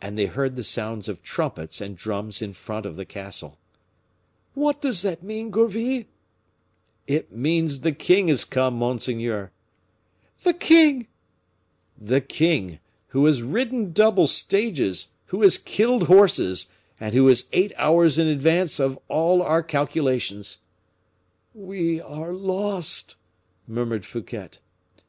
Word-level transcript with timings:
And 0.00 0.16
they 0.16 0.26
heard 0.26 0.54
the 0.54 0.62
sounds 0.62 1.08
of 1.08 1.20
trumpets 1.24 1.80
and 1.80 1.96
drums 1.96 2.42
in 2.42 2.52
front 2.52 2.86
of 2.86 2.94
the 2.94 3.04
castle. 3.04 3.58
"What 4.54 4.80
does 4.80 5.02
that 5.02 5.24
mean, 5.24 5.50
Gourville?" 5.50 6.04
"It 7.08 7.32
means 7.32 7.80
the 7.80 7.90
king 7.90 8.28
is 8.28 8.44
come, 8.44 8.74
monseigneur." 8.76 9.50
"The 10.44 10.54
king!" 10.54 11.08
"The 11.98 12.20
king, 12.20 12.78
who 13.08 13.26
has 13.26 13.42
ridden 13.42 13.90
double 13.90 14.28
stages, 14.28 15.08
who 15.26 15.42
has 15.42 15.58
killed 15.58 16.04
horses, 16.06 16.68
and 17.00 17.12
who 17.12 17.26
is 17.28 17.48
eight 17.52 17.72
hours 17.78 18.20
in 18.20 18.28
advance 18.28 18.78
of 18.78 18.96
all 19.08 19.42
our 19.42 19.64
calculations." 19.64 20.58
"We 21.52 22.00
are 22.00 22.32
lost!" 22.32 23.16
murmured 23.66 24.06
Fouquet. 24.06 24.50